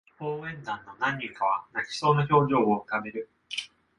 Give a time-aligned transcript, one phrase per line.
[0.19, 3.29] 応援団の何人かは泣きそうな表情を浮かべる